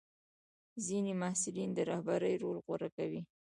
[0.85, 3.21] ځینې محصلین د رهبرۍ رول غوره کوي.